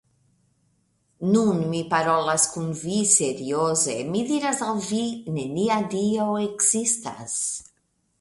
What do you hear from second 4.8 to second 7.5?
vi: nenia Dio ekzistas!